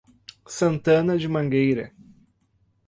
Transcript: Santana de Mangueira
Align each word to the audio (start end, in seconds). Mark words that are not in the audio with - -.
Santana 0.47 1.15
de 1.15 1.27
Mangueira 1.27 1.93